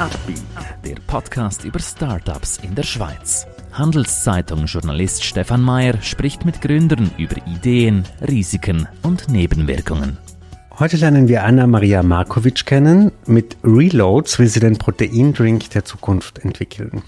[0.00, 0.42] Upbeat,
[0.84, 3.46] der Podcast über Startups in der Schweiz.
[3.72, 10.18] Handelszeitung-Journalist Stefan Mayer spricht mit Gründern über Ideen, Risiken und Nebenwirkungen.
[10.80, 13.12] Heute lernen wir Anna-Maria Markovic kennen.
[13.26, 17.04] Mit Reloads will sie den Proteindrink der Zukunft entwickeln.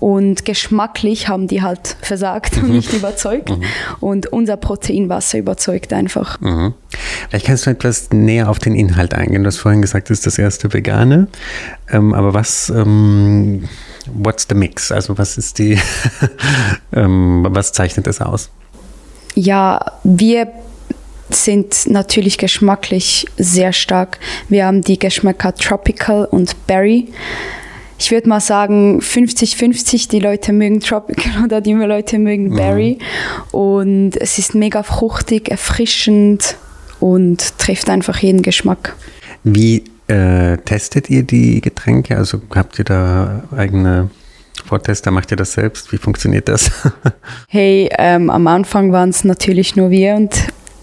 [0.00, 2.76] und geschmacklich haben die halt versagt und mhm.
[2.76, 3.50] nicht überzeugt.
[3.50, 3.62] Mhm.
[4.00, 6.40] Und unser Proteinwasser überzeugt einfach.
[6.40, 6.74] Mhm.
[7.28, 9.42] Vielleicht kannst du etwas näher auf den Inhalt eingehen.
[9.42, 11.28] Du hast vorhin gesagt, das ist das erste Vegane.
[11.90, 13.68] Ähm, aber was, ähm,
[14.12, 14.90] what's the mix?
[14.90, 15.78] Also was ist die,
[16.92, 18.50] ähm, was zeichnet es aus?
[19.34, 20.52] Ja, wir
[21.30, 24.18] sind natürlich geschmacklich sehr stark.
[24.48, 27.08] Wir haben die Geschmäcker Tropical und Berry.
[27.98, 32.56] Ich würde mal sagen 50-50, die Leute mögen Tropical oder die Leute mögen mhm.
[32.56, 32.98] Berry.
[33.52, 36.56] Und es ist mega fruchtig, erfrischend
[36.98, 38.96] und trifft einfach jeden Geschmack.
[39.44, 42.16] Wie äh, testet ihr die Getränke?
[42.16, 44.10] Also habt ihr da eigene
[44.64, 45.10] Vortester?
[45.10, 45.92] Macht ihr das selbst?
[45.92, 46.70] Wie funktioniert das?
[47.48, 50.30] hey, ähm, am Anfang waren es natürlich nur wir und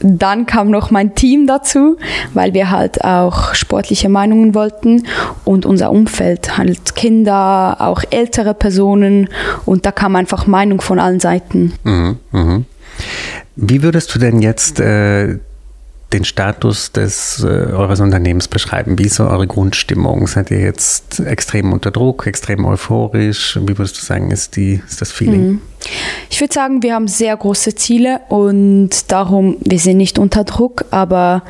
[0.01, 1.97] dann kam noch mein Team dazu,
[2.33, 5.05] weil wir halt auch sportliche Meinungen wollten
[5.45, 9.29] und unser Umfeld, halt Kinder, auch ältere Personen
[9.65, 11.73] und da kam einfach Meinung von allen Seiten.
[11.83, 12.61] Mhm, mh.
[13.55, 15.37] Wie würdest du denn jetzt äh,
[16.13, 18.97] den Status des äh, eures Unternehmens beschreiben?
[18.97, 20.25] Wie ist so eure Grundstimmung?
[20.27, 23.59] Seid ihr jetzt extrem unter Druck, extrem euphorisch?
[23.61, 25.47] Wie würdest du sagen, ist, die, ist das Feeling?
[25.47, 25.61] Mhm.
[26.39, 30.85] Ich würde sagen, wir haben sehr große Ziele und darum, wir sind nicht unter Druck,
[30.89, 31.43] aber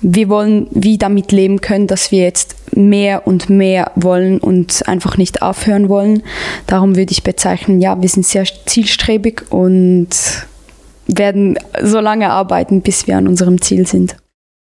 [0.00, 5.18] wir wollen wie damit leben können, dass wir jetzt mehr und mehr wollen und einfach
[5.18, 6.22] nicht aufhören wollen.
[6.66, 10.08] Darum würde ich bezeichnen, ja, wir sind sehr zielstrebig und
[11.06, 14.16] werden so lange arbeiten, bis wir an unserem Ziel sind.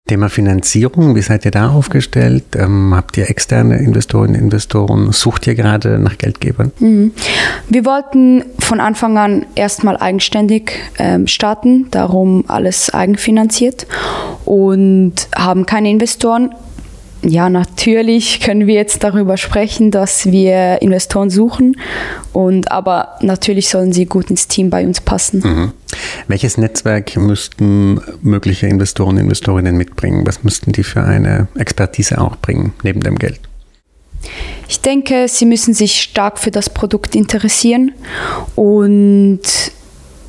[0.09, 2.57] Thema Finanzierung, wie seid ihr da aufgestellt?
[2.57, 5.13] Ähm, habt ihr externe Investorinnen, Investoren?
[5.13, 6.73] Sucht ihr gerade nach Geldgebern?
[6.81, 7.13] Mhm.
[7.69, 13.87] Wir wollten von Anfang an erstmal eigenständig ähm, starten, darum alles eigenfinanziert
[14.45, 16.53] und haben keine Investoren.
[17.23, 21.77] Ja, natürlich können wir jetzt darüber sprechen, dass wir Investoren suchen
[22.33, 25.43] und aber natürlich sollen sie gut ins Team bei uns passen.
[25.45, 25.73] Mhm.
[26.29, 30.27] Welches Netzwerk müssten mögliche Investoren und Investorinnen mitbringen?
[30.27, 33.41] Was müssten die für eine Expertise auch bringen, neben dem Geld?
[34.69, 37.93] Ich denke, sie müssen sich stark für das Produkt interessieren
[38.55, 39.41] und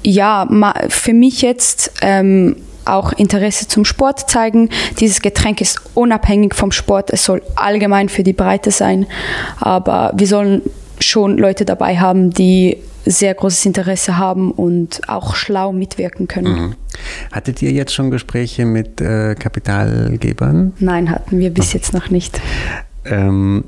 [0.02, 0.48] ja,
[0.88, 2.56] für mich jetzt ähm,
[2.94, 4.70] auch Interesse zum Sport zeigen.
[5.00, 9.06] Dieses Getränk ist unabhängig vom Sport, es soll allgemein für die Breite sein,
[9.60, 10.62] aber wir sollen
[11.00, 16.54] schon Leute dabei haben, die sehr großes Interesse haben und auch schlau mitwirken können.
[16.54, 16.76] Mhm.
[17.32, 20.74] Hattet ihr jetzt schon Gespräche mit äh, Kapitalgebern?
[20.80, 22.42] Nein, hatten wir bis jetzt noch nicht.
[23.06, 23.64] Ähm,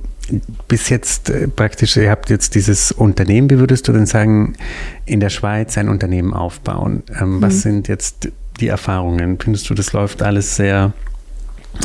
[0.68, 4.56] bis jetzt äh, praktisch, ihr habt jetzt dieses Unternehmen, wie würdest du denn sagen,
[5.06, 7.04] in der Schweiz ein Unternehmen aufbauen?
[7.20, 7.42] Ähm, mhm.
[7.42, 8.30] Was sind jetzt
[8.62, 9.38] die Erfahrungen?
[9.40, 10.94] Findest du, das läuft alles sehr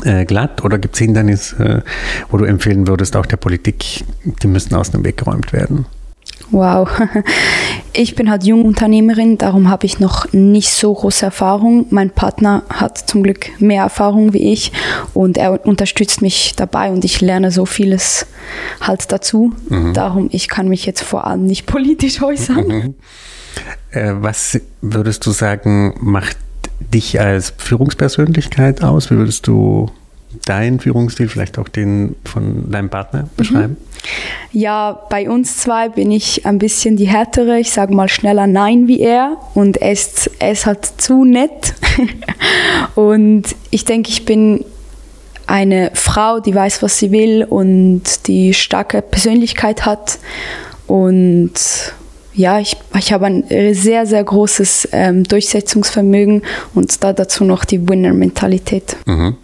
[0.04, 1.82] äh, glatt oder gibt es Hindernisse,
[2.30, 4.04] wo du empfehlen würdest, auch der Politik,
[4.42, 5.86] die müssen aus dem Weg geräumt werden?
[6.50, 6.88] Wow.
[7.98, 11.86] Ich bin halt Jungunternehmerin, darum habe ich noch nicht so große Erfahrung.
[11.88, 14.70] Mein Partner hat zum Glück mehr Erfahrung wie ich
[15.14, 18.26] und er unterstützt mich dabei und ich lerne so vieles
[18.82, 19.54] halt dazu.
[19.70, 19.94] Mhm.
[19.94, 22.68] Darum, ich kann mich jetzt vor allem nicht politisch äußern.
[22.68, 22.94] Mhm.
[23.92, 26.36] Äh, was würdest du sagen, macht
[26.80, 29.10] dich als Führungspersönlichkeit aus?
[29.10, 29.90] Wie würdest du
[30.44, 33.28] deinen Führungsstil, vielleicht auch den von deinem Partner mhm.
[33.36, 33.76] beschreiben?
[34.52, 37.58] Ja, bei uns zwei bin ich ein bisschen die härtere.
[37.58, 41.74] Ich sage mal schneller Nein wie er und er ist, er ist halt zu nett.
[42.94, 44.64] und ich denke, ich bin
[45.46, 50.18] eine Frau, die weiß, was sie will und die starke Persönlichkeit hat.
[50.86, 51.52] Und
[52.36, 56.42] ja, ich, ich habe ein sehr, sehr großes ähm, Durchsetzungsvermögen
[56.74, 58.96] und da dazu noch die Winner-Mentalität.
[59.06, 59.36] Mhm.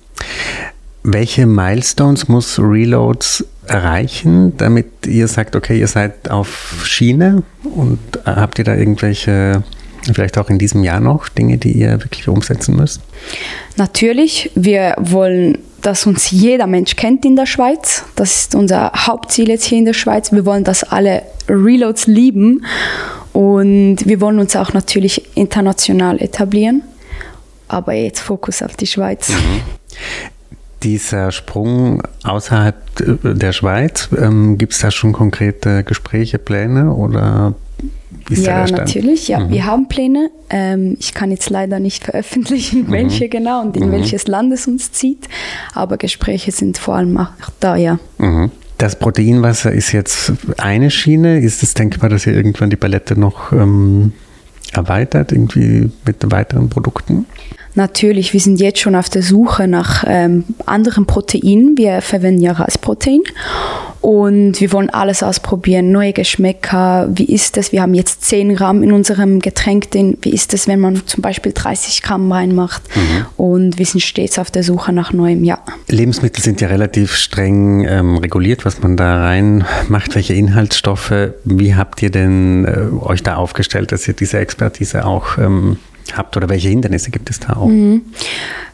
[1.02, 8.58] Welche Milestones muss Reloads erreichen, damit ihr sagt, okay, ihr seid auf Schiene und habt
[8.58, 9.64] ihr da irgendwelche,
[10.12, 13.00] vielleicht auch in diesem Jahr noch, Dinge, die ihr wirklich umsetzen müsst?
[13.76, 18.04] Natürlich, wir wollen, dass uns jeder Mensch kennt in der Schweiz.
[18.16, 20.32] Das ist unser Hauptziel jetzt hier in der Schweiz.
[20.32, 22.64] Wir wollen, dass alle Reloads lieben
[23.32, 26.82] und wir wollen uns auch natürlich international etablieren.
[27.68, 29.28] Aber jetzt Fokus auf die Schweiz.
[29.28, 29.60] Mhm
[30.82, 32.74] dieser Sprung außerhalb
[33.22, 37.54] der Schweiz, ähm, gibt es da schon konkrete Gespräche, Pläne oder
[38.28, 39.28] ist ja, natürlich.
[39.28, 39.50] Ja, mhm.
[39.50, 40.30] wir haben Pläne.
[40.50, 42.92] Ähm, ich kann jetzt leider nicht veröffentlichen, mhm.
[42.92, 43.92] welche genau und in mhm.
[43.92, 45.28] welches Land es uns zieht,
[45.74, 47.30] aber Gespräche sind vor allem auch
[47.60, 47.98] da, ja.
[48.18, 48.50] Mhm.
[48.78, 51.38] Das Proteinwasser ist jetzt eine Schiene.
[51.38, 54.12] Ist es denkbar, dass ihr irgendwann die Palette noch ähm,
[54.72, 57.26] erweitert, irgendwie mit weiteren Produkten?
[57.74, 61.78] Natürlich, wir sind jetzt schon auf der Suche nach ähm, anderen Proteinen.
[61.78, 63.20] Wir verwenden ja Reisprotein
[64.02, 67.08] und wir wollen alles ausprobieren, neue Geschmäcker.
[67.14, 67.70] Wie ist es?
[67.70, 69.92] Wir haben jetzt 10 Gramm in unserem Getränk.
[69.92, 72.82] Den, wie ist es, wenn man zum Beispiel 30 Gramm reinmacht?
[72.96, 73.26] Mhm.
[73.36, 75.60] Und wir sind stets auf der Suche nach neuem, ja.
[75.86, 81.30] Lebensmittel sind ja relativ streng ähm, reguliert, was man da reinmacht, welche Inhaltsstoffe.
[81.44, 85.76] Wie habt ihr denn äh, euch da aufgestellt, dass ihr diese Expertise auch ähm,
[86.12, 87.68] habt oder welche Hindernisse gibt es da auch?
[87.68, 88.02] Mhm.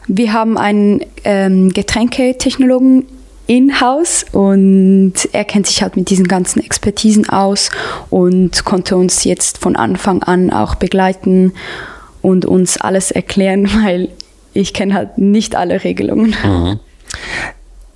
[0.07, 3.05] Wir haben einen ähm, Getränketechnologen
[3.49, 7.69] in-house und er kennt sich halt mit diesen ganzen Expertisen aus
[8.09, 11.53] und konnte uns jetzt von Anfang an auch begleiten
[12.21, 14.09] und uns alles erklären, weil
[14.53, 16.35] ich kenne halt nicht alle Regelungen.
[16.43, 16.79] Mhm.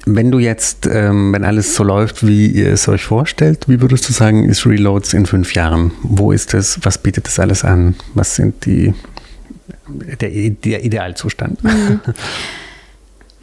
[0.06, 4.10] Wenn du jetzt, ähm, wenn alles so läuft, wie ihr es euch vorstellt, wie würdest
[4.10, 5.92] du sagen, ist Reloads in fünf Jahren?
[6.02, 6.80] Wo ist es?
[6.84, 7.96] Was bietet es alles an?
[8.14, 8.94] Was sind die
[9.88, 11.64] der, der Idealzustand.
[11.64, 12.02] Mhm.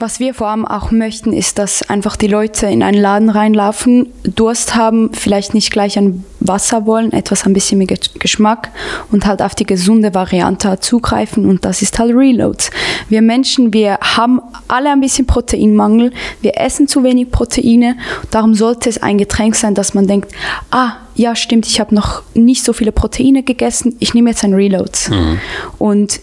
[0.03, 4.11] Was wir vor allem auch möchten, ist, dass einfach die Leute in einen Laden reinlaufen,
[4.23, 7.87] Durst haben, vielleicht nicht gleich ein Wasser wollen, etwas ein bisschen mehr
[8.19, 8.71] Geschmack
[9.13, 12.71] und halt auf die gesunde Variante zugreifen und das ist halt Reloads.
[13.11, 17.99] Wir Menschen, wir haben alle ein bisschen Proteinmangel, wir essen zu wenig Proteine,
[18.31, 20.33] darum sollte es ein Getränk sein, dass man denkt,
[20.71, 24.55] ah, ja stimmt, ich habe noch nicht so viele Proteine gegessen, ich nehme jetzt ein
[24.55, 25.11] Reloads.
[25.11, 25.41] Mhm.
[25.79, 26.21] Und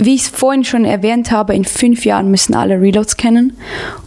[0.00, 3.56] wie ich es vorhin schon erwähnt habe, in fünf Jahren müssen alle Reloads kennen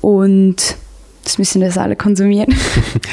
[0.02, 0.76] und
[1.24, 2.54] das müssen wir alle konsumieren.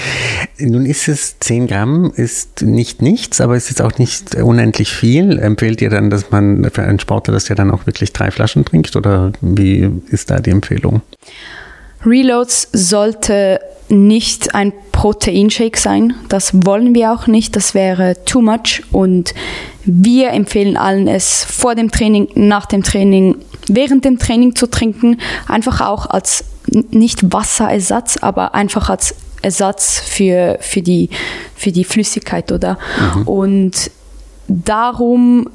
[0.58, 5.38] Nun ist es 10 Gramm, ist nicht nichts, aber es ist auch nicht unendlich viel.
[5.38, 8.64] Empfehlt ihr dann, dass man für einen Sportler, dass der dann auch wirklich drei Flaschen
[8.64, 11.02] trinkt oder wie ist da die Empfehlung?
[12.04, 16.14] Reloads sollte nicht ein Proteinshake sein.
[16.28, 17.56] Das wollen wir auch nicht.
[17.56, 18.82] Das wäre too much.
[18.92, 19.34] Und
[19.84, 23.36] wir empfehlen allen, es vor dem Training, nach dem Training,
[23.68, 25.18] während dem Training zu trinken.
[25.48, 26.44] Einfach auch als
[26.90, 31.10] nicht Wasserersatz, aber einfach als Ersatz für, für, die,
[31.56, 32.78] für die Flüssigkeit, oder?
[33.16, 33.28] Mhm.
[33.28, 33.90] Und
[34.48, 35.48] darum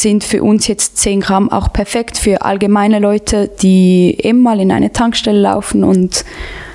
[0.00, 4.72] sind für uns jetzt 10 Gramm auch perfekt für allgemeine Leute, die eben mal in
[4.72, 6.24] eine Tankstelle laufen und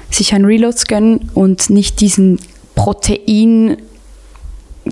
[0.09, 2.39] sich ein Reloads gönnen und nicht diesen
[2.75, 3.77] Protein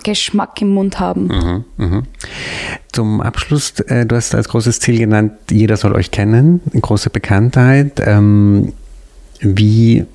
[0.04, 1.28] Geschmack im Mund haben.
[1.28, 2.04] Mhm, mh.
[2.92, 8.02] Zum Abschluss, äh, du hast als großes Ziel genannt, jeder soll euch kennen, große Bekanntheit.
[8.06, 8.74] Ähm,
[9.40, 10.06] wie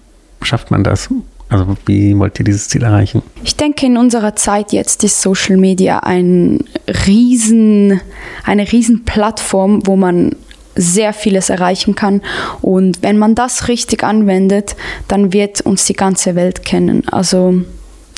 [0.42, 1.08] schafft man das?
[1.50, 3.22] Also wie wollt ihr dieses Ziel erreichen?
[3.42, 6.64] Ich denke, in unserer Zeit jetzt ist Social Media ein
[7.06, 8.00] riesen,
[8.44, 10.36] eine riesen Plattform, wo man
[10.76, 12.22] sehr vieles erreichen kann.
[12.62, 14.76] Und wenn man das richtig anwendet,
[15.08, 17.02] dann wird uns die ganze Welt kennen.
[17.08, 17.62] Also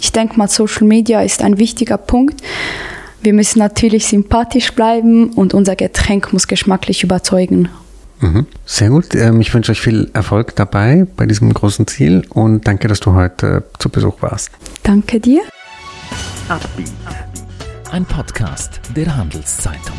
[0.00, 2.42] ich denke mal, Social Media ist ein wichtiger Punkt.
[3.22, 7.68] Wir müssen natürlich sympathisch bleiben und unser Getränk muss geschmacklich überzeugen.
[8.22, 8.46] Mhm.
[8.64, 9.14] Sehr gut.
[9.14, 13.14] Ähm, ich wünsche euch viel Erfolg dabei bei diesem großen Ziel und danke, dass du
[13.14, 14.50] heute zu Besuch warst.
[14.84, 15.42] Danke dir.
[17.90, 19.96] Ein Podcast der Handelszeitung.